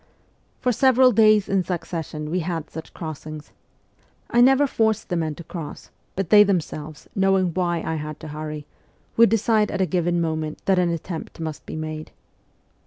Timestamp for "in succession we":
1.47-2.39